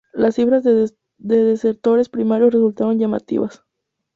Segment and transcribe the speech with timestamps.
[0.13, 3.63] Las cifras de desertores primarios resultaron llamativas.